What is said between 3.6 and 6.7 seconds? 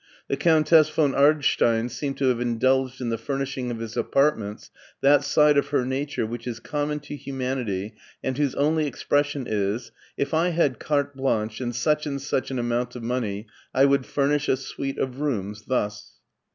of his apartments that side of her nature which is